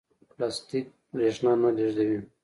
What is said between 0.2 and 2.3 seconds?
پلاستیک برېښنا نه لېږدوي.